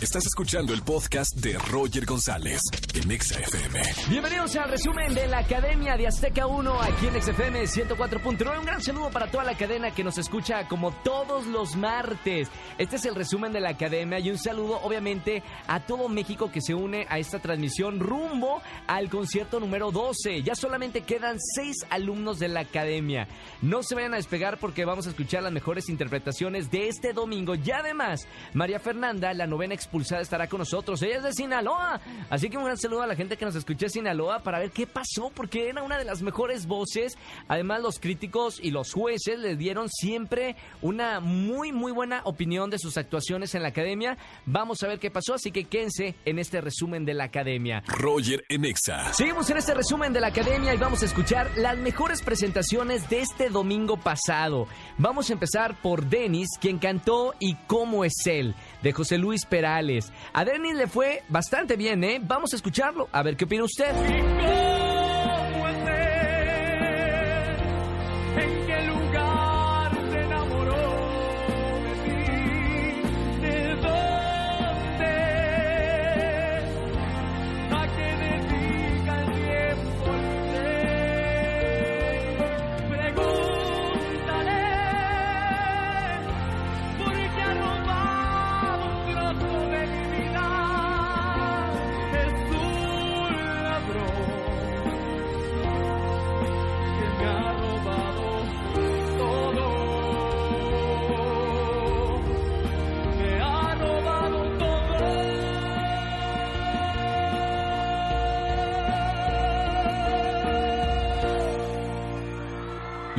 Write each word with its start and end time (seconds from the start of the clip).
Estás 0.00 0.24
escuchando 0.26 0.72
el 0.72 0.82
podcast 0.82 1.34
de 1.38 1.58
Roger 1.58 2.06
González 2.06 2.60
en 2.94 3.10
Exa 3.10 3.40
FM. 3.40 3.80
Bienvenidos 4.08 4.54
al 4.54 4.70
resumen 4.70 5.12
de 5.12 5.26
la 5.26 5.38
Academia 5.38 5.96
de 5.96 6.06
Azteca 6.06 6.46
1 6.46 6.82
aquí 6.82 7.08
en 7.08 7.20
XFM 7.20 7.64
104.9. 7.64 8.60
Un 8.60 8.64
gran 8.64 8.80
saludo 8.80 9.10
para 9.10 9.28
toda 9.28 9.42
la 9.42 9.56
cadena 9.56 9.90
que 9.90 10.04
nos 10.04 10.16
escucha 10.16 10.68
como 10.68 10.92
todos 11.02 11.46
los 11.46 11.74
martes. 11.74 12.48
Este 12.78 12.94
es 12.94 13.06
el 13.06 13.16
resumen 13.16 13.52
de 13.52 13.58
la 13.58 13.70
Academia 13.70 14.20
y 14.20 14.30
un 14.30 14.38
saludo 14.38 14.80
obviamente 14.82 15.42
a 15.66 15.80
todo 15.80 16.08
México 16.08 16.52
que 16.52 16.60
se 16.60 16.74
une 16.74 17.04
a 17.08 17.18
esta 17.18 17.40
transmisión 17.40 17.98
rumbo 17.98 18.62
al 18.86 19.10
concierto 19.10 19.58
número 19.58 19.90
12. 19.90 20.44
Ya 20.44 20.54
solamente 20.54 21.00
quedan 21.00 21.38
seis 21.40 21.74
alumnos 21.90 22.38
de 22.38 22.46
la 22.46 22.60
Academia. 22.60 23.26
No 23.62 23.82
se 23.82 23.96
vayan 23.96 24.14
a 24.14 24.18
despegar 24.18 24.58
porque 24.60 24.84
vamos 24.84 25.08
a 25.08 25.10
escuchar 25.10 25.42
las 25.42 25.52
mejores 25.52 25.88
interpretaciones 25.88 26.70
de 26.70 26.86
este 26.86 27.12
domingo 27.12 27.56
y 27.56 27.70
además 27.72 28.28
María 28.54 28.78
Fernanda, 28.78 29.34
la 29.34 29.48
novena 29.48 29.74
expulsada, 29.88 30.20
estará 30.20 30.46
con 30.46 30.58
nosotros. 30.58 31.02
Ella 31.02 31.16
es 31.16 31.22
de 31.22 31.32
Sinaloa. 31.32 32.00
Así 32.28 32.50
que 32.50 32.58
un 32.58 32.64
gran 32.64 32.76
saludo 32.76 33.02
a 33.02 33.06
la 33.06 33.16
gente 33.16 33.36
que 33.38 33.44
nos 33.46 33.56
escucha 33.56 33.86
en 33.86 33.90
Sinaloa 33.90 34.40
para 34.40 34.58
ver 34.58 34.70
qué 34.70 34.86
pasó, 34.86 35.30
porque 35.34 35.68
era 35.68 35.82
una 35.82 35.96
de 35.96 36.04
las 36.04 36.20
mejores 36.20 36.66
voces. 36.66 37.16
Además, 37.48 37.80
los 37.80 37.98
críticos 37.98 38.60
y 38.62 38.70
los 38.70 38.92
jueces 38.92 39.38
le 39.38 39.56
dieron 39.56 39.88
siempre 39.88 40.56
una 40.82 41.20
muy, 41.20 41.72
muy 41.72 41.90
buena 41.90 42.20
opinión 42.24 42.68
de 42.68 42.78
sus 42.78 42.98
actuaciones 42.98 43.54
en 43.54 43.62
la 43.62 43.68
academia. 43.68 44.18
Vamos 44.44 44.82
a 44.82 44.88
ver 44.88 44.98
qué 44.98 45.10
pasó, 45.10 45.34
así 45.34 45.50
que 45.50 45.64
quédense 45.64 46.14
en 46.26 46.38
este 46.38 46.60
resumen 46.60 47.06
de 47.06 47.14
la 47.14 47.24
academia. 47.24 47.82
Roger 47.86 48.44
en 48.48 48.66
Exa. 48.66 49.12
Seguimos 49.14 49.48
en 49.48 49.56
este 49.56 49.72
resumen 49.72 50.12
de 50.12 50.20
la 50.20 50.28
academia 50.28 50.74
y 50.74 50.76
vamos 50.76 51.02
a 51.02 51.06
escuchar 51.06 51.50
las 51.56 51.78
mejores 51.78 52.20
presentaciones 52.20 53.08
de 53.08 53.20
este 53.20 53.48
domingo 53.48 53.96
pasado. 53.96 54.68
Vamos 54.98 55.30
a 55.30 55.32
empezar 55.32 55.80
por 55.80 56.06
Denis, 56.06 56.48
quien 56.60 56.78
cantó 56.78 57.34
Y 57.38 57.54
cómo 57.66 58.04
es 58.04 58.26
él, 58.26 58.54
de 58.82 58.92
José 58.92 59.18
Luis 59.18 59.46
A 60.32 60.44
Denis 60.44 60.74
le 60.74 60.86
fue 60.86 61.22
bastante 61.28 61.76
bien, 61.76 62.02
¿eh? 62.04 62.20
Vamos 62.22 62.52
a 62.52 62.56
escucharlo, 62.56 63.08
a 63.12 63.22
ver 63.22 63.36
qué 63.36 63.44
opina 63.44 63.64
usted. 63.64 64.67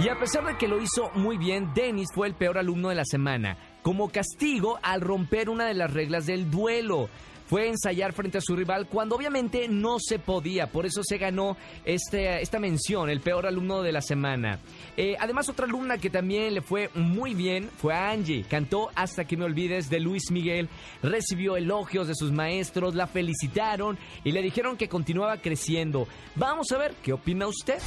Y 0.02 0.08
a 0.08 0.17
pesar 0.17 0.45
de 0.45 0.55
que 0.58 0.69
lo 0.69 0.81
hizo 0.81 1.11
muy 1.16 1.38
bien, 1.38 1.74
Dennis 1.75 2.07
fue 2.13 2.28
el 2.28 2.34
peor 2.34 2.57
alumno 2.57 2.88
de 2.88 2.96
la 2.96 3.03
semana, 3.03 3.57
como 3.81 4.07
castigo 4.07 4.79
al 4.81 5.01
romper 5.01 5.50
una 5.50 5.66
de 5.66 5.74
las 5.74 5.91
reglas 5.91 6.25
del 6.25 6.50
duelo. 6.50 7.09
Fue 7.47 7.68
ensayar 7.68 8.13
frente 8.13 8.38
a 8.38 8.41
su 8.41 8.56
rival 8.56 8.88
cuando 8.88 9.18
obviamente 9.18 9.68
no 9.68 9.97
se 10.00 10.18
podía, 10.18 10.68
por 10.68 10.85
eso 10.85 11.01
se 11.03 11.18
ganó 11.18 11.57
este, 11.84 12.41
esta 12.41 12.59
mención, 12.59 13.09
el 13.09 13.19
peor 13.19 13.46
alumno 13.46 13.81
de 13.81 13.91
la 13.91 14.01
semana. 14.01 14.59
Eh, 14.96 15.18
además, 15.19 15.50
otra 15.50 15.66
alumna 15.66 15.97
que 15.97 16.09
también 16.09 16.53
le 16.53 16.62
fue 16.62 16.90
muy 16.94 17.34
bien 17.34 17.69
fue 17.78 17.94
a 17.94 18.12
Angie. 18.12 18.45
Cantó 18.47 18.91
Hasta 18.95 19.25
que 19.25 19.35
me 19.35 19.44
olvides 19.44 19.90
de 19.90 20.00
Luis 20.00 20.31
Miguel, 20.31 20.69
recibió 21.03 21.57
elogios 21.57 22.07
de 22.07 22.16
sus 22.16 22.31
maestros, 22.31 22.95
la 22.95 23.07
felicitaron 23.07 23.97
y 24.24 24.31
le 24.31 24.41
dijeron 24.44 24.78
que 24.78 24.88
continuaba 24.88 25.38
creciendo. 25.38 26.07
Vamos 26.35 26.72
a 26.72 26.78
ver 26.78 26.94
qué 27.03 27.12
opina 27.12 27.47
usted. 27.47 27.79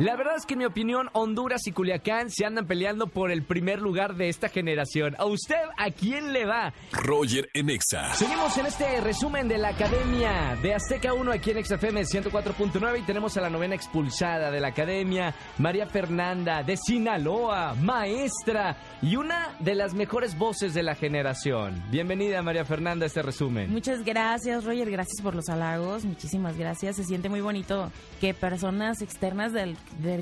La 0.00 0.16
verdad 0.16 0.36
es 0.38 0.46
que 0.46 0.54
en 0.54 0.60
mi 0.60 0.64
opinión, 0.64 1.10
Honduras 1.12 1.66
y 1.66 1.72
Culiacán 1.72 2.30
se 2.30 2.46
andan 2.46 2.66
peleando 2.66 3.08
por 3.08 3.30
el 3.30 3.42
primer 3.42 3.82
lugar 3.82 4.16
de 4.16 4.30
esta 4.30 4.48
generación. 4.48 5.14
¿A 5.18 5.26
usted 5.26 5.60
a 5.76 5.90
quién 5.90 6.32
le 6.32 6.46
va? 6.46 6.72
Roger 6.90 7.50
en 7.52 7.68
Exa. 7.68 8.14
Seguimos 8.14 8.56
en 8.56 8.64
este 8.64 8.98
resumen 9.02 9.46
de 9.46 9.58
la 9.58 9.68
Academia 9.68 10.56
de 10.62 10.72
Azteca 10.72 11.12
1 11.12 11.32
aquí 11.32 11.50
en 11.50 11.62
XFM 11.62 12.00
104.9 12.00 12.98
y 12.98 13.02
tenemos 13.02 13.36
a 13.36 13.42
la 13.42 13.50
novena 13.50 13.74
expulsada 13.74 14.50
de 14.50 14.58
la 14.58 14.68
Academia, 14.68 15.34
María 15.58 15.86
Fernanda 15.86 16.62
de 16.62 16.78
Sinaloa, 16.78 17.74
maestra 17.74 18.78
y 19.02 19.16
una 19.16 19.54
de 19.58 19.74
las 19.74 19.92
mejores 19.92 20.38
voces 20.38 20.72
de 20.72 20.82
la 20.82 20.94
generación. 20.94 21.82
Bienvenida 21.90 22.40
María 22.40 22.64
Fernanda 22.64 23.04
a 23.04 23.08
este 23.08 23.20
resumen. 23.20 23.70
Muchas 23.70 24.02
gracias, 24.02 24.64
Roger. 24.64 24.90
Gracias 24.90 25.20
por 25.22 25.34
los 25.34 25.50
halagos. 25.50 26.06
Muchísimas 26.06 26.56
gracias. 26.56 26.96
Se 26.96 27.04
siente 27.04 27.28
muy 27.28 27.42
bonito 27.42 27.92
que 28.18 28.32
personas 28.32 29.02
externas 29.02 29.52
del, 29.52 29.76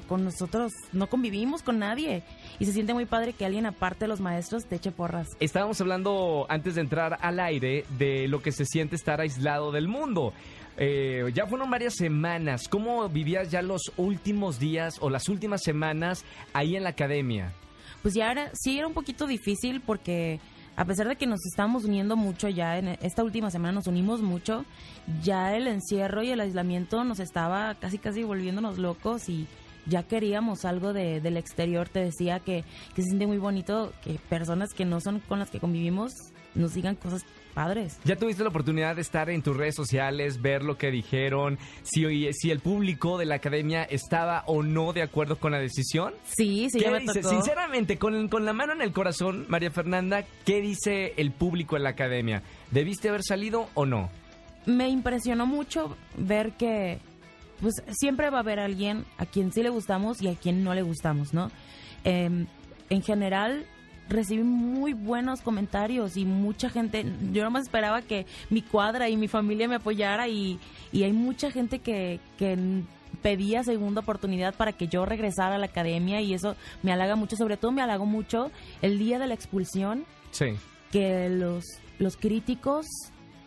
con 0.06 0.24
nosotros 0.24 0.72
no 0.92 1.08
convivimos 1.08 1.62
con 1.62 1.78
nadie. 1.78 2.22
Y 2.58 2.64
se 2.64 2.72
siente 2.72 2.94
muy 2.94 3.06
padre 3.06 3.32
que 3.32 3.44
alguien 3.44 3.66
aparte 3.66 4.04
de 4.04 4.08
los 4.08 4.20
maestros 4.20 4.64
te 4.66 4.76
eche 4.76 4.90
porras. 4.90 5.28
Estábamos 5.40 5.80
hablando 5.80 6.46
antes 6.48 6.74
de 6.74 6.80
entrar 6.80 7.18
al 7.20 7.40
aire 7.40 7.84
de 7.98 8.28
lo 8.28 8.42
que 8.42 8.52
se 8.52 8.64
siente 8.64 8.96
estar 8.96 9.20
aislado 9.20 9.72
del 9.72 9.88
mundo. 9.88 10.32
Eh, 10.76 11.24
ya 11.34 11.46
fueron 11.46 11.70
varias 11.70 11.94
semanas. 11.96 12.68
¿Cómo 12.68 13.08
vivías 13.08 13.50
ya 13.50 13.62
los 13.62 13.92
últimos 13.96 14.58
días 14.58 14.96
o 15.00 15.10
las 15.10 15.28
últimas 15.28 15.62
semanas 15.62 16.24
ahí 16.52 16.76
en 16.76 16.84
la 16.84 16.90
academia? 16.90 17.52
Pues 18.02 18.14
ya 18.14 18.30
era, 18.30 18.50
sí 18.54 18.78
era 18.78 18.86
un 18.86 18.94
poquito 18.94 19.26
difícil 19.26 19.80
porque 19.80 20.38
a 20.78 20.84
pesar 20.84 21.08
de 21.08 21.16
que 21.16 21.26
nos 21.26 21.44
estábamos 21.44 21.84
uniendo 21.84 22.16
mucho 22.16 22.48
ya 22.48 22.78
en 22.78 22.86
esta 23.02 23.24
última 23.24 23.50
semana 23.50 23.72
nos 23.72 23.88
unimos 23.88 24.22
mucho, 24.22 24.64
ya 25.24 25.56
el 25.56 25.66
encierro 25.66 26.22
y 26.22 26.30
el 26.30 26.38
aislamiento 26.38 27.02
nos 27.02 27.18
estaba 27.18 27.74
casi 27.74 27.98
casi 27.98 28.22
volviéndonos 28.22 28.78
locos 28.78 29.28
y 29.28 29.48
ya 29.86 30.02
queríamos 30.02 30.64
algo 30.64 30.92
de, 30.92 31.20
del 31.20 31.36
exterior. 31.36 31.88
Te 31.88 32.00
decía 32.00 32.40
que, 32.40 32.64
que 32.94 33.02
se 33.02 33.08
siente 33.08 33.26
muy 33.26 33.38
bonito 33.38 33.92
que 34.02 34.18
personas 34.28 34.74
que 34.74 34.84
no 34.84 35.00
son 35.00 35.20
con 35.20 35.38
las 35.38 35.50
que 35.50 35.60
convivimos 35.60 36.12
nos 36.54 36.74
digan 36.74 36.96
cosas 36.96 37.24
padres. 37.54 37.98
¿Ya 38.04 38.16
tuviste 38.16 38.42
la 38.42 38.48
oportunidad 38.48 38.96
de 38.96 39.02
estar 39.02 39.30
en 39.30 39.42
tus 39.42 39.56
redes 39.56 39.74
sociales, 39.74 40.40
ver 40.40 40.62
lo 40.62 40.78
que 40.78 40.90
dijeron, 40.90 41.58
si, 41.82 42.32
si 42.32 42.50
el 42.50 42.60
público 42.60 43.18
de 43.18 43.26
la 43.26 43.36
academia 43.36 43.84
estaba 43.84 44.44
o 44.46 44.62
no 44.62 44.92
de 44.92 45.02
acuerdo 45.02 45.36
con 45.36 45.52
la 45.52 45.58
decisión? 45.58 46.14
Sí, 46.24 46.68
sí, 46.70 46.78
¿Qué 46.78 46.84
ya 46.84 46.90
me 46.90 47.00
dice? 47.00 47.20
tocó. 47.20 47.34
Sinceramente, 47.34 47.98
con, 47.98 48.28
con 48.28 48.44
la 48.44 48.52
mano 48.52 48.72
en 48.72 48.82
el 48.82 48.92
corazón, 48.92 49.46
María 49.48 49.70
Fernanda, 49.70 50.24
¿qué 50.44 50.60
dice 50.60 51.14
el 51.16 51.32
público 51.32 51.76
en 51.76 51.82
la 51.84 51.90
academia? 51.90 52.42
¿Debiste 52.70 53.08
haber 53.08 53.22
salido 53.22 53.68
o 53.74 53.86
no? 53.86 54.10
me 54.66 54.88
impresionó 54.90 55.46
mucho 55.46 55.96
ver 56.18 56.52
que, 56.52 56.98
pues 57.60 57.82
siempre 57.90 58.30
va 58.30 58.38
a 58.38 58.40
haber 58.40 58.58
alguien 58.60 59.04
a 59.18 59.26
quien 59.26 59.52
sí 59.52 59.62
le 59.62 59.70
gustamos 59.70 60.22
y 60.22 60.28
a 60.28 60.34
quien 60.34 60.62
no 60.64 60.74
le 60.74 60.82
gustamos, 60.82 61.34
¿no? 61.34 61.50
Em, 62.04 62.46
en 62.90 63.02
general 63.02 63.66
recibí 64.08 64.42
muy 64.42 64.94
buenos 64.94 65.42
comentarios 65.42 66.16
y 66.16 66.24
mucha 66.24 66.70
gente, 66.70 67.04
yo 67.32 67.44
nomás 67.44 67.64
esperaba 67.64 68.00
que 68.00 68.24
mi 68.48 68.62
cuadra 68.62 69.08
y 69.10 69.16
mi 69.18 69.28
familia 69.28 69.68
me 69.68 69.74
apoyara 69.74 70.28
y, 70.28 70.58
y 70.92 71.02
hay 71.02 71.12
mucha 71.12 71.50
gente 71.50 71.80
que, 71.80 72.18
que 72.38 72.56
pedía 73.22 73.64
segunda 73.64 74.00
oportunidad 74.00 74.54
para 74.54 74.72
que 74.72 74.88
yo 74.88 75.04
regresara 75.04 75.56
a 75.56 75.58
la 75.58 75.66
academia 75.66 76.22
y 76.22 76.32
eso 76.32 76.56
me 76.82 76.92
halaga 76.92 77.16
mucho, 77.16 77.36
sobre 77.36 77.56
todo 77.58 77.72
me 77.72 77.82
halagó 77.82 78.06
mucho 78.06 78.50
el 78.80 78.98
día 78.98 79.18
de 79.18 79.26
la 79.26 79.34
expulsión, 79.34 80.04
Sí. 80.30 80.46
que 80.90 81.28
los, 81.28 81.64
los 81.98 82.16
críticos 82.16 82.86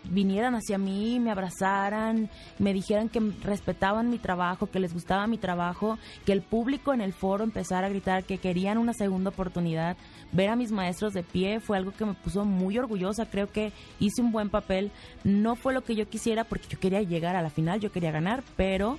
vinieran 0.06 0.56
hacia 0.56 0.78
mí, 0.78 1.20
me 1.20 1.32
abrazaran, 1.32 2.30
me 2.60 2.74
dijeran 2.74 3.10
que 3.10 3.20
respetaban 3.44 4.10
mi 4.10 4.18
trabajo, 4.18 4.68
que 4.68 4.80
les 4.80 4.94
gustaba 4.94 5.28
mi 5.28 5.38
trabajo, 5.38 5.98
que 6.26 6.32
el 6.32 6.42
público 6.42 6.94
en 6.94 7.02
el 7.02 7.14
foro 7.14 7.44
empezara 7.44 7.88
a 7.88 7.90
gritar 7.90 8.24
que 8.24 8.38
querían 8.38 8.78
una 8.78 8.94
segunda 8.94 9.30
oportunidad. 9.30 9.98
Ver 10.32 10.50
a 10.50 10.56
mis 10.56 10.72
maestros 10.72 11.14
de 11.14 11.24
pie 11.24 11.60
fue 11.60 11.78
algo 11.78 11.92
que 11.92 12.06
me 12.06 12.14
puso 12.14 12.46
muy 12.46 12.78
orgullosa, 12.78 13.26
creo 13.26 13.52
que 13.52 13.72
hice 14.00 14.22
un 14.22 14.32
buen 14.32 14.50
papel. 14.50 14.92
No 15.24 15.56
fue 15.56 15.74
lo 15.74 15.84
que 15.84 15.96
yo 15.96 16.08
quisiera 16.08 16.44
porque 16.44 16.68
yo 16.70 16.80
quería 16.80 17.02
llegar 17.02 17.36
a 17.36 17.42
la 17.42 17.50
final, 17.50 17.80
yo 17.80 17.92
quería 17.92 18.12
ganar, 18.12 18.44
pero 18.56 18.98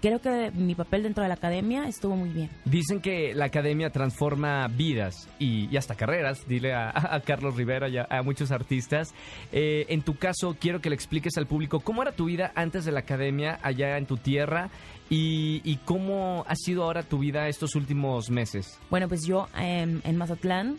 creo 0.00 0.20
que 0.20 0.50
mi 0.52 0.74
papel 0.74 1.02
dentro 1.02 1.22
de 1.22 1.28
la 1.28 1.34
academia 1.34 1.86
estuvo 1.88 2.16
muy 2.16 2.30
bien. 2.30 2.50
Dicen 2.64 3.00
que 3.00 3.34
la 3.34 3.46
academia 3.46 3.90
transforma 3.90 4.66
vidas 4.68 5.28
y, 5.38 5.68
y 5.70 5.76
hasta 5.76 5.94
carreras, 5.94 6.46
dile 6.46 6.72
a, 6.72 6.90
a 6.94 7.20
Carlos 7.20 7.56
Rivera 7.56 7.88
y 7.88 7.98
a, 7.98 8.06
a 8.08 8.22
muchos 8.22 8.50
artistas. 8.50 9.14
Eh, 9.52 9.86
en 9.88 10.02
tu 10.02 10.16
caso, 10.16 10.56
quiero 10.58 10.80
que 10.80 10.88
le 10.88 10.94
expliques 10.94 11.36
al 11.36 11.46
público 11.46 11.80
cómo 11.80 12.02
era 12.02 12.12
tu 12.12 12.26
vida 12.26 12.52
antes 12.54 12.84
de 12.84 12.92
la 12.92 13.00
academia 13.00 13.58
allá 13.62 13.98
en 13.98 14.06
tu 14.06 14.16
tierra 14.16 14.70
y, 15.08 15.60
y 15.64 15.76
cómo 15.78 16.44
ha 16.46 16.54
sido 16.56 16.84
ahora 16.84 17.02
tu 17.02 17.18
vida 17.18 17.48
estos 17.48 17.74
últimos 17.74 18.30
meses. 18.30 18.78
Bueno, 18.90 19.08
pues 19.08 19.26
yo 19.26 19.48
em, 19.58 20.00
en 20.04 20.16
Mazatlán 20.16 20.78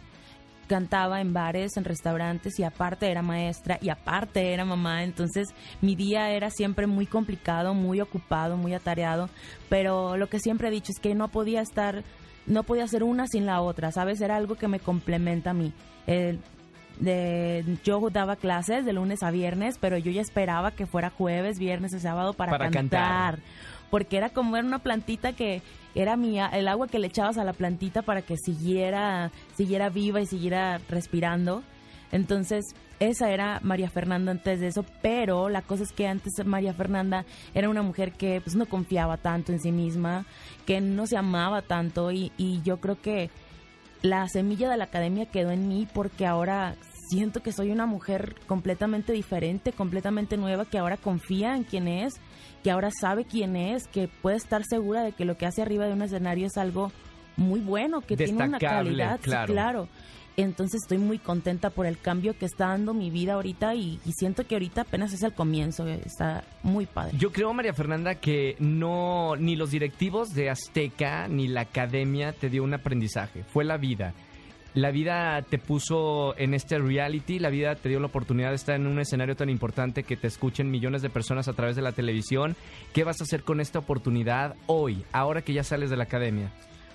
cantaba 0.71 1.19
en 1.19 1.33
bares, 1.33 1.75
en 1.75 1.83
restaurantes 1.83 2.57
y 2.57 2.63
aparte 2.63 3.11
era 3.11 3.21
maestra 3.21 3.77
y 3.81 3.89
aparte 3.89 4.53
era 4.53 4.63
mamá, 4.63 5.03
entonces 5.03 5.49
mi 5.81 5.95
día 5.97 6.31
era 6.31 6.49
siempre 6.49 6.87
muy 6.87 7.05
complicado, 7.05 7.73
muy 7.73 7.99
ocupado, 7.99 8.55
muy 8.55 8.73
atareado, 8.73 9.29
pero 9.67 10.15
lo 10.15 10.29
que 10.29 10.39
siempre 10.39 10.69
he 10.69 10.71
dicho 10.71 10.93
es 10.95 10.99
que 11.01 11.13
no 11.13 11.27
podía 11.27 11.59
estar, 11.59 12.03
no 12.45 12.63
podía 12.63 12.85
hacer 12.85 13.03
una 13.03 13.27
sin 13.27 13.45
la 13.45 13.59
otra, 13.59 13.91
¿sabes? 13.91 14.21
Era 14.21 14.37
algo 14.37 14.55
que 14.55 14.69
me 14.69 14.79
complementa 14.79 15.49
a 15.49 15.53
mí. 15.53 15.73
El- 16.07 16.39
de, 16.99 17.65
yo 17.83 17.99
daba 18.11 18.35
clases 18.35 18.85
de 18.85 18.93
lunes 18.93 19.23
a 19.23 19.31
viernes, 19.31 19.77
pero 19.81 19.97
yo 19.97 20.11
ya 20.11 20.21
esperaba 20.21 20.71
que 20.71 20.85
fuera 20.85 21.09
jueves, 21.09 21.57
viernes 21.57 21.93
y 21.95 21.99
sábado 21.99 22.33
para, 22.33 22.51
Para 22.51 22.69
cantar. 22.69 23.39
cantar. 23.39 23.39
Porque 23.91 24.17
era 24.17 24.29
como 24.29 24.57
era 24.57 24.65
una 24.65 24.79
plantita 24.79 25.33
que 25.33 25.61
era 25.93 26.17
mía, 26.17 26.49
el 26.51 26.67
agua 26.67 26.87
que 26.87 26.97
le 26.97 27.07
echabas 27.07 27.37
a 27.37 27.43
la 27.43 27.53
plantita 27.53 28.01
para 28.01 28.23
que 28.23 28.37
siguiera, 28.37 29.31
siguiera 29.55 29.89
viva 29.89 30.21
y 30.21 30.25
siguiera 30.25 30.79
respirando. 30.89 31.61
Entonces, 32.11 32.73
esa 32.99 33.31
era 33.31 33.59
María 33.63 33.89
Fernanda 33.89 34.31
antes 34.31 34.59
de 34.59 34.67
eso, 34.67 34.85
pero 35.01 35.49
la 35.49 35.61
cosa 35.61 35.83
es 35.83 35.91
que 35.91 36.07
antes 36.07 36.33
María 36.45 36.73
Fernanda 36.73 37.25
era 37.53 37.69
una 37.69 37.83
mujer 37.83 38.13
que 38.13 38.41
pues 38.41 38.55
no 38.55 38.65
confiaba 38.65 39.17
tanto 39.17 39.51
en 39.51 39.59
sí 39.59 39.71
misma, 39.71 40.25
que 40.65 40.81
no 40.81 41.07
se 41.07 41.17
amaba 41.17 41.61
tanto 41.61 42.11
y, 42.11 42.31
y 42.37 42.61
yo 42.63 42.79
creo 42.79 42.99
que 43.01 43.29
la 44.01 44.27
semilla 44.27 44.69
de 44.69 44.77
la 44.77 44.85
academia 44.85 45.25
quedó 45.25 45.51
en 45.51 45.67
mí 45.67 45.87
porque 45.93 46.25
ahora 46.25 46.75
siento 47.11 47.43
que 47.43 47.51
soy 47.51 47.71
una 47.71 47.85
mujer 47.85 48.35
completamente 48.47 49.11
diferente, 49.11 49.73
completamente 49.73 50.37
nueva, 50.37 50.63
que 50.63 50.77
ahora 50.77 50.95
confía 50.95 51.57
en 51.57 51.65
quién 51.65 51.89
es, 51.89 52.13
que 52.63 52.71
ahora 52.71 52.89
sabe 53.01 53.25
quién 53.25 53.57
es, 53.57 53.85
que 53.89 54.07
puede 54.07 54.37
estar 54.37 54.63
segura 54.63 55.03
de 55.03 55.11
que 55.11 55.25
lo 55.25 55.35
que 55.35 55.45
hace 55.45 55.61
arriba 55.61 55.87
de 55.87 55.93
un 55.93 56.03
escenario 56.03 56.47
es 56.47 56.55
algo 56.55 56.89
muy 57.35 57.59
bueno, 57.59 57.99
que 57.99 58.15
tiene 58.15 58.45
una 58.45 58.59
calidad, 58.59 59.17
sí, 59.17 59.23
claro. 59.25 59.53
claro. 59.53 59.87
Entonces 60.37 60.79
estoy 60.83 60.99
muy 60.99 61.19
contenta 61.19 61.69
por 61.69 61.85
el 61.85 61.97
cambio 61.99 62.37
que 62.37 62.45
está 62.45 62.67
dando 62.67 62.93
mi 62.93 63.09
vida 63.09 63.33
ahorita 63.33 63.75
y, 63.75 63.99
y 64.05 64.13
siento 64.13 64.47
que 64.47 64.55
ahorita 64.55 64.83
apenas 64.83 65.11
es 65.11 65.21
el 65.23 65.33
comienzo, 65.33 65.85
está 65.87 66.45
muy 66.63 66.85
padre. 66.85 67.17
Yo 67.17 67.33
creo, 67.33 67.53
María 67.53 67.73
Fernanda, 67.73 68.15
que 68.15 68.55
no 68.59 69.35
ni 69.35 69.57
los 69.57 69.71
directivos 69.71 70.29
de 70.29 70.49
Azteca 70.49 71.27
ni 71.27 71.49
la 71.49 71.61
academia 71.61 72.31
te 72.31 72.49
dio 72.49 72.63
un 72.63 72.73
aprendizaje, 72.73 73.43
fue 73.43 73.65
la 73.65 73.75
vida. 73.75 74.13
La 74.73 74.91
vida 74.91 75.41
te 75.41 75.57
puso 75.57 76.37
en 76.37 76.53
este 76.53 76.79
reality, 76.79 77.39
la 77.39 77.49
vida 77.49 77.75
te 77.75 77.89
dio 77.89 77.99
la 77.99 78.07
oportunidad 78.07 78.49
de 78.49 78.55
estar 78.55 78.75
en 78.75 78.87
un 78.87 78.99
escenario 78.99 79.35
tan 79.35 79.49
importante 79.49 80.03
que 80.03 80.15
te 80.15 80.27
escuchen 80.27 80.71
millones 80.71 81.01
de 81.01 81.09
personas 81.09 81.47
a 81.47 81.53
través 81.53 81.75
de 81.75 81.81
la 81.81 81.91
televisión. 81.91 82.55
¿Qué 82.93 83.03
vas 83.03 83.19
a 83.19 83.25
hacer 83.25 83.43
con 83.43 83.59
esta 83.59 83.79
oportunidad 83.79 84.55
hoy, 84.67 85.03
ahora 85.11 85.41
que 85.41 85.53
ya 85.53 85.63
sales 85.63 85.89
de 85.89 85.97
la 85.97 86.03
academia? 86.03 86.51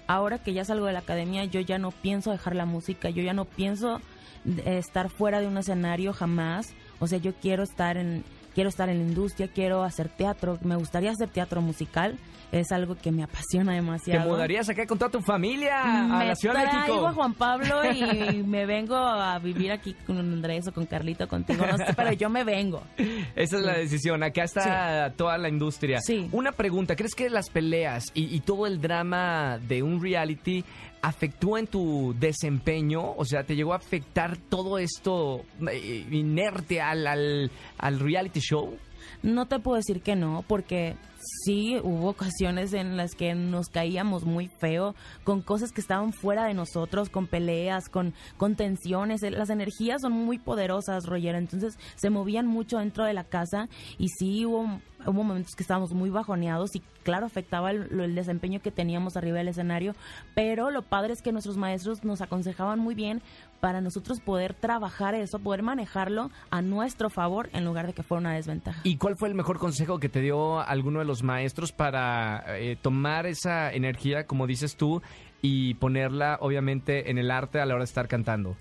ahora 0.07 0.39
que 0.39 0.53
ya 0.53 0.65
salgo 0.65 0.87
de 0.87 0.93
la 0.93 1.01
academia, 1.01 1.45
yo 1.45 1.61
ya 1.61 1.79
no 1.79 1.91
pienso 1.91 2.31
dejar 2.31 2.55
la 2.55 2.65
música, 2.65 3.11
yo 3.11 3.23
ya 3.23 3.33
no 3.33 3.45
pienso 3.45 4.01
eh, 4.47 4.79
estar 4.79 5.11
fuera 5.11 5.41
de 5.41 5.47
un 5.47 5.59
escenario 5.59 6.13
jamás. 6.13 6.75
O 6.99 7.07
sea, 7.07 7.19
yo 7.19 7.35
quiero 7.35 7.63
estar 7.63 7.97
en 7.97 8.25
quiero 8.57 8.71
estar 8.71 8.89
en 8.89 9.01
la 9.01 9.05
industria, 9.05 9.49
quiero 9.49 9.83
hacer 9.83 10.09
teatro, 10.09 10.59
me 10.63 10.77
gustaría 10.77 11.11
hacer 11.11 11.29
teatro 11.29 11.61
musical, 11.61 12.17
es 12.53 12.73
algo 12.73 12.97
que 12.97 13.13
me 13.13 13.23
apasiona 13.23 13.73
¿Te 13.73 13.77
demasiado. 13.77 14.31
mudarías 14.31 14.67
acá 14.71 14.87
con 14.87 14.99
toda 14.99 15.11
tu 15.11 15.21
familia 15.21 15.83
a 15.83 16.19
me 16.19 16.27
la 16.29 16.35
Ciudad 16.35 16.55
de 16.61 16.65
México? 16.65 17.07
a 17.07 17.13
Juan 17.13 17.35
Pablo 17.35 17.93
y 17.93 18.43
me 18.47 18.65
vengo 18.65 18.97
a 18.97 19.39
vivir 19.41 19.73
aquí 19.73 19.95
con 20.07 20.17
Andrés 20.19 20.67
o 20.69 20.73
con 20.73 20.87
Carlito, 20.87 21.29
contigo, 21.29 21.67
no 21.67 21.77
sé, 21.77 21.93
pero 21.95 22.13
yo 22.13 22.31
me 22.31 22.45
vengo. 22.45 22.83
Esa 23.37 23.59
es 23.59 23.63
la 23.63 23.75
decisión. 23.75 24.23
Acá 24.23 24.45
está 24.45 25.13
toda 25.17 25.37
la 25.37 25.51
industria. 25.51 26.01
Sí. 26.01 26.27
Una 26.33 26.53
pregunta. 26.53 26.97
¿Crees 26.97 27.15
que 27.15 27.29
las 27.29 27.51
peleas 27.51 28.05
y, 28.15 28.35
y 28.35 28.41
todo 28.41 28.67
el 28.67 28.81
drama 28.81 29.59
de 29.69 29.83
un 29.83 30.03
reality 30.03 30.65
afectó 31.03 31.59
en 31.59 31.67
tu 31.67 32.15
desempeño? 32.19 33.15
O 33.17 33.25
sea, 33.25 33.45
¿te 33.45 33.55
llegó 33.55 33.73
a 33.73 33.77
afectar 33.77 34.37
todo 34.37 34.79
esto 34.79 35.45
eh, 35.71 36.07
inerte 36.11 36.81
al, 36.81 37.07
al, 37.07 37.51
al 37.79 38.01
reality 38.01 38.41
show? 38.41 38.77
No 39.23 39.47
te 39.47 39.59
puedo 39.59 39.77
decir 39.77 40.03
que 40.03 40.17
no, 40.17 40.45
porque 40.47 40.97
sí 41.45 41.79
hubo 41.83 42.09
ocasiones 42.11 42.73
en 42.73 42.97
las 42.97 43.15
que 43.15 43.35
nos 43.35 43.69
caíamos 43.69 44.25
muy 44.25 44.49
feo 44.61 44.95
con 45.25 45.43
cosas 45.43 45.73
que 45.73 45.81
estaban 45.81 46.13
fuera 46.13 46.45
de 46.45 46.55
nosotros, 46.55 47.09
con 47.09 47.27
peleas, 47.27 47.89
con, 47.89 48.15
con 48.37 48.55
tensiones. 48.55 49.23
Eh, 49.23 49.31
Las 49.31 49.51
energías 49.51 50.03
son 50.03 50.13
muy 50.13 50.39
poderosas, 50.39 51.07
Roger, 51.07 51.35
entonces 51.35 51.79
se 51.97 52.11
movían 52.11 52.47
mucho 52.47 52.79
dentro 52.79 53.05
de 53.05 53.15
la 53.15 53.25
casa 53.25 53.69
y 53.99 54.09
sí 54.09 54.47
hubo, 54.47 54.81
hubo 55.07 55.25
momentos 55.25 55.55
que 55.57 55.63
estábamos 55.63 55.93
muy 55.93 56.11
bajoneados 56.11 56.77
y 56.77 56.83
claro, 57.03 57.27
afectaba 57.27 57.71
el, 57.71 58.01
el 58.01 58.15
desempeño 58.15 58.61
que 58.61 58.71
teníamos 58.71 59.17
arriba 59.17 59.39
del 59.39 59.49
escenario, 59.49 59.95
pero 60.35 60.71
lo 60.71 60.83
padre 60.83 61.13
es 61.13 61.23
que 61.23 61.33
nuestros 61.33 61.57
maestros 61.57 62.05
nos 62.05 62.21
aconsejaban 62.21 62.79
muy 62.79 62.95
bien 62.95 63.23
para 63.67 63.81
nosotros 63.81 64.21
poder 64.21 64.55
trabajar 64.55 65.17
eso, 65.17 65.41
poder 65.41 65.65
manejarlo 65.65 66.31
a 66.51 66.63
nuestro 66.63 67.11
favor 67.11 67.51
en 67.53 67.65
lugar 67.65 67.89
de 67.89 67.95
que 67.95 68.05
fuera 68.05 68.21
una 68.21 68.33
desventaja. 68.33 68.81
¿Y 68.85 68.97
cuál 68.97 69.17
fue 69.17 69.27
el 69.29 69.35
mejor 69.35 69.59
consejo 69.59 69.99
que 69.99 70.09
te 70.09 70.21
dio 70.21 70.61
alguno 70.61 71.01
de 71.01 71.05
los 71.05 71.25
maestros 71.25 71.73
para 71.73 72.45
eh, 72.61 72.77
tomar 72.81 73.27
esa 73.27 73.73
energía, 73.73 74.25
como 74.29 74.47
dices 74.47 74.77
tú, 74.77 75.03
y 75.43 75.75
ponerla 75.75 76.39
obviamente 76.41 77.11
en 77.11 77.19
el 77.19 77.33
arte 77.33 77.59
a 77.59 77.67
la 77.67 77.75
hora 77.75 77.81
de 77.83 77.87
estar 77.87 78.07
cantando? 78.07 78.57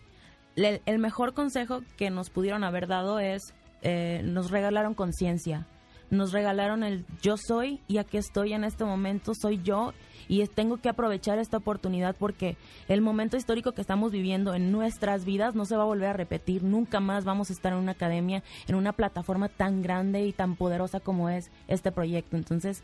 Le- 0.55 0.81
el 0.87 0.97
mejor 0.97 1.35
consejo 1.35 1.81
que 1.97 2.09
nos 2.09 2.31
pudieron 2.31 2.63
haber 2.63 2.87
dado 2.87 3.19
es, 3.19 3.53
eh, 3.83 4.21
nos 4.23 4.49
regalaron 4.49 4.95
conciencia, 4.95 5.67
nos 6.09 6.31
regalaron 6.31 6.83
el 6.83 7.05
yo 7.21 7.35
soy 7.37 7.81
y 7.87 7.97
aquí 7.97 8.17
estoy 8.17 8.53
en 8.53 8.63
este 8.63 8.85
momento, 8.85 9.33
soy 9.33 9.61
yo 9.63 9.93
y 10.27 10.45
tengo 10.47 10.77
que 10.77 10.89
aprovechar 10.89 11.39
esta 11.39 11.57
oportunidad 11.57 12.15
porque 12.17 12.57
el 12.87 13.01
momento 13.01 13.37
histórico 13.37 13.73
que 13.73 13.81
estamos 13.81 14.11
viviendo 14.11 14.53
en 14.53 14.71
nuestras 14.71 15.25
vidas 15.25 15.55
no 15.55 15.65
se 15.65 15.75
va 15.75 15.83
a 15.83 15.87
volver 15.87 16.09
a 16.09 16.13
repetir, 16.13 16.63
nunca 16.63 16.99
más 16.99 17.25
vamos 17.25 17.49
a 17.49 17.53
estar 17.53 17.73
en 17.73 17.79
una 17.79 17.93
academia, 17.93 18.43
en 18.67 18.75
una 18.75 18.93
plataforma 18.93 19.49
tan 19.49 19.81
grande 19.81 20.25
y 20.25 20.33
tan 20.33 20.55
poderosa 20.55 20.99
como 20.99 21.29
es 21.29 21.51
este 21.67 21.91
proyecto. 21.91 22.37
Entonces, 22.37 22.83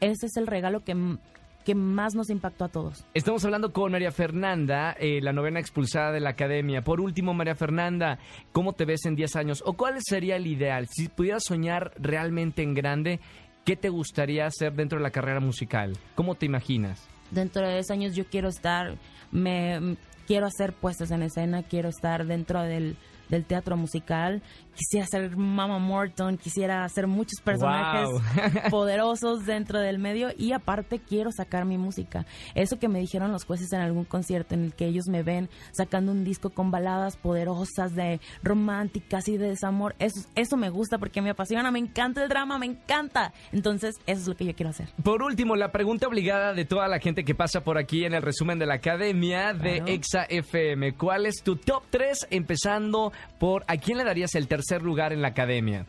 ese 0.00 0.26
es 0.26 0.36
el 0.36 0.46
regalo 0.46 0.82
que, 0.82 1.16
que 1.64 1.74
más 1.74 2.14
nos 2.14 2.30
impactó 2.30 2.64
a 2.64 2.68
todos. 2.68 3.04
Estamos 3.14 3.44
hablando 3.44 3.72
con 3.72 3.92
María 3.92 4.12
Fernanda, 4.12 4.96
eh, 4.98 5.20
la 5.22 5.32
novena 5.32 5.60
expulsada 5.60 6.12
de 6.12 6.20
la 6.20 6.30
academia. 6.30 6.82
Por 6.82 7.00
último, 7.00 7.34
María 7.34 7.54
Fernanda, 7.54 8.18
¿cómo 8.52 8.72
te 8.72 8.84
ves 8.84 9.04
en 9.06 9.16
10 9.16 9.36
años? 9.36 9.62
¿O 9.66 9.74
cuál 9.74 9.98
sería 10.00 10.36
el 10.36 10.46
ideal? 10.46 10.88
Si 10.90 11.08
pudieras 11.08 11.42
soñar 11.46 11.92
realmente 11.98 12.62
en 12.62 12.74
grande, 12.74 13.20
¿qué 13.64 13.76
te 13.76 13.88
gustaría 13.88 14.46
hacer 14.46 14.74
dentro 14.74 14.98
de 14.98 15.04
la 15.04 15.10
carrera 15.10 15.40
musical? 15.40 15.96
¿Cómo 16.14 16.34
te 16.34 16.46
imaginas? 16.46 17.08
dentro 17.32 17.66
de 17.66 17.74
10 17.74 17.90
años 17.90 18.14
yo 18.14 18.24
quiero 18.26 18.48
estar, 18.48 18.96
me 19.30 19.96
quiero 20.26 20.46
hacer 20.46 20.72
puestas 20.72 21.10
en 21.10 21.22
escena, 21.22 21.62
quiero 21.62 21.88
estar 21.88 22.26
dentro 22.26 22.62
del 22.62 22.96
del 23.28 23.44
teatro 23.44 23.76
musical. 23.76 24.42
Quisiera 24.74 25.06
ser 25.06 25.36
Mama 25.36 25.78
Morton, 25.78 26.38
quisiera 26.38 26.84
hacer 26.84 27.06
muchos 27.06 27.40
personajes 27.42 28.08
Wow. 28.08 28.20
poderosos 28.70 29.44
dentro 29.44 29.78
del 29.80 29.98
medio 29.98 30.30
y 30.36 30.52
aparte 30.52 30.98
quiero 30.98 31.30
sacar 31.30 31.64
mi 31.66 31.76
música. 31.76 32.24
Eso 32.54 32.78
que 32.78 32.88
me 32.88 32.98
dijeron 32.98 33.32
los 33.32 33.44
jueces 33.44 33.72
en 33.72 33.80
algún 33.80 34.04
concierto 34.04 34.54
en 34.54 34.64
el 34.64 34.74
que 34.74 34.86
ellos 34.86 35.06
me 35.08 35.22
ven 35.22 35.50
sacando 35.72 36.10
un 36.12 36.24
disco 36.24 36.50
con 36.50 36.70
baladas 36.70 37.16
poderosas 37.18 37.94
de 37.94 38.20
románticas 38.42 39.28
y 39.28 39.36
de 39.36 39.48
desamor, 39.48 39.94
eso, 39.98 40.20
eso 40.34 40.56
me 40.56 40.70
gusta 40.70 40.98
porque 40.98 41.20
me 41.20 41.30
apasiona, 41.30 41.70
me 41.70 41.78
encanta 41.78 42.22
el 42.22 42.28
drama, 42.28 42.58
me 42.58 42.66
encanta. 42.66 43.32
Entonces, 43.52 43.96
eso 44.06 44.20
es 44.22 44.28
lo 44.28 44.36
que 44.36 44.44
yo 44.46 44.54
quiero 44.54 44.70
hacer. 44.70 44.88
Por 45.02 45.22
último, 45.22 45.56
la 45.56 45.70
pregunta 45.72 46.06
obligada 46.08 46.54
de 46.54 46.64
toda 46.64 46.88
la 46.88 46.98
gente 46.98 47.24
que 47.24 47.34
pasa 47.34 47.62
por 47.62 47.78
aquí 47.78 48.04
en 48.04 48.14
el 48.14 48.22
resumen 48.22 48.58
de 48.58 48.66
la 48.66 48.74
academia 48.74 49.52
de 49.52 49.76
Claro. 49.76 49.86
Exa 49.92 50.22
FM. 50.28 50.94
¿Cuál 50.94 51.26
es 51.26 51.42
tu 51.42 51.56
top 51.56 51.82
3 51.90 52.26
empezando 52.30 53.12
por 53.38 53.64
a 53.66 53.76
quién 53.76 53.98
le 53.98 54.04
darías 54.04 54.34
el 54.34 54.48
tercer 54.48 54.82
lugar 54.82 55.12
en 55.12 55.22
la 55.22 55.28
academia? 55.28 55.86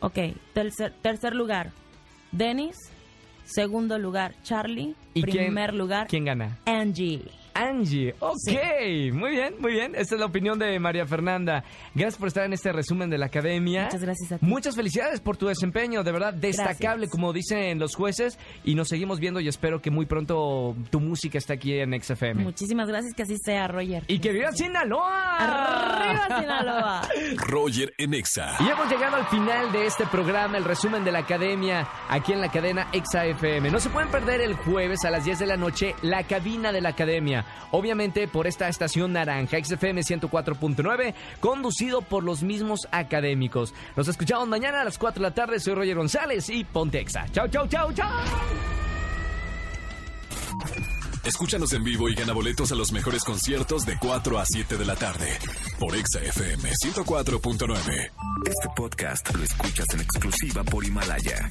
Ok, 0.00 0.18
tercer, 0.54 0.92
tercer 1.02 1.34
lugar, 1.34 1.70
Dennis. 2.32 2.76
Segundo 3.44 3.98
lugar, 3.98 4.34
Charlie. 4.44 4.94
¿Y 5.12 5.22
quién- 5.22 5.46
Primer 5.46 5.74
lugar, 5.74 6.06
¿Quién 6.06 6.24
gana? 6.24 6.58
Angie. 6.66 7.22
Angie. 7.60 8.14
Ok, 8.20 9.12
muy 9.12 9.30
bien, 9.30 9.54
muy 9.58 9.72
bien. 9.72 9.94
Esta 9.94 10.14
es 10.14 10.20
la 10.20 10.26
opinión 10.26 10.58
de 10.58 10.78
María 10.78 11.06
Fernanda. 11.06 11.64
Gracias 11.94 12.16
por 12.18 12.28
estar 12.28 12.44
en 12.44 12.52
este 12.52 12.72
resumen 12.72 13.10
de 13.10 13.18
la 13.18 13.26
academia. 13.26 13.84
Muchas 13.84 14.02
gracias 14.02 14.32
a 14.32 14.38
ti. 14.38 14.46
Muchas 14.46 14.76
felicidades 14.76 15.20
por 15.20 15.36
tu 15.36 15.46
desempeño, 15.46 16.02
de 16.02 16.12
verdad 16.12 16.32
destacable, 16.34 17.06
Gracias. 17.06 17.10
como 17.10 17.32
dicen 17.32 17.78
los 17.78 17.94
jueces. 17.94 18.38
Y 18.64 18.74
nos 18.74 18.88
seguimos 18.88 19.20
viendo 19.20 19.40
y 19.40 19.48
espero 19.48 19.80
que 19.82 19.90
muy 19.90 20.06
pronto 20.06 20.74
tu 20.90 21.00
música 21.00 21.38
esté 21.38 21.54
aquí 21.54 21.78
en 21.78 22.00
XFM. 22.00 22.42
Muchísimas 22.42 22.88
gracias, 22.88 23.14
que 23.14 23.22
así 23.24 23.36
sea, 23.44 23.68
Roger. 23.68 24.04
Y 24.08 24.18
que 24.18 24.32
viva 24.32 24.52
Sinaloa. 24.52 25.36
¡Arriba, 25.38 26.40
Sinaloa! 26.40 27.02
Roger 27.46 27.92
en 27.98 28.14
Exa. 28.14 28.56
Y 28.60 28.68
hemos 28.68 28.90
llegado 28.90 29.16
al 29.16 29.26
final 29.26 29.72
de 29.72 29.86
este 29.86 30.06
programa, 30.06 30.56
el 30.58 30.64
resumen 30.64 31.04
de 31.04 31.12
la 31.12 31.20
academia, 31.20 31.88
aquí 32.08 32.32
en 32.32 32.40
la 32.40 32.50
cadena 32.50 32.88
Exa 32.92 33.26
FM. 33.26 33.70
No 33.70 33.78
se 33.80 33.90
pueden 33.90 34.10
perder 34.10 34.40
el 34.40 34.54
jueves 34.54 35.04
a 35.04 35.10
las 35.10 35.24
10 35.24 35.38
de 35.40 35.46
la 35.46 35.56
noche 35.56 35.94
la 36.02 36.24
cabina 36.24 36.72
de 36.72 36.80
la 36.80 36.90
academia. 36.90 37.44
Obviamente 37.70 38.26
por 38.28 38.46
esta 38.46 38.68
estación 38.68 39.12
naranja, 39.12 39.58
XFM 39.62 40.02
104.9, 40.02 41.14
conducido 41.40 42.02
por 42.02 42.24
los 42.24 42.42
mismos 42.42 42.88
académicos. 42.90 43.74
Nos 43.96 44.08
escuchamos 44.08 44.48
mañana 44.48 44.80
a 44.80 44.84
las 44.84 44.98
4 44.98 45.22
de 45.22 45.28
la 45.28 45.34
tarde. 45.34 45.60
Soy 45.60 45.74
Roger 45.74 45.96
González 45.96 46.48
y 46.48 46.64
Ponte 46.64 47.00
Exa. 47.00 47.26
Chau, 47.32 47.48
chau, 47.48 47.66
chau, 47.68 47.92
chau. 47.92 48.08
Escúchanos 51.24 51.72
en 51.74 51.84
vivo 51.84 52.08
y 52.08 52.14
gana 52.14 52.32
boletos 52.32 52.72
a 52.72 52.74
los 52.74 52.92
mejores 52.92 53.24
conciertos 53.24 53.84
de 53.84 53.98
4 53.98 54.38
a 54.38 54.44
7 54.46 54.76
de 54.78 54.84
la 54.86 54.96
tarde 54.96 55.38
por 55.78 55.94
Exa 55.94 56.20
FM 56.20 56.70
104.9. 56.70 58.10
Este 58.46 58.68
podcast 58.74 59.34
lo 59.34 59.44
escuchas 59.44 59.86
en 59.92 60.00
exclusiva 60.00 60.64
por 60.64 60.84
Himalaya. 60.84 61.50